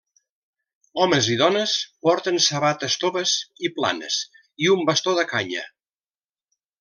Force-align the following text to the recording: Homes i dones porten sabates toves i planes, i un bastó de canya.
Homes 1.03 1.27
i 1.33 1.37
dones 1.41 1.75
porten 2.07 2.41
sabates 2.47 2.97
toves 3.05 3.33
i 3.69 3.73
planes, 3.77 4.17
i 4.65 4.71
un 4.77 4.81
bastó 4.91 5.15
de 5.21 5.27
canya. 5.37 5.67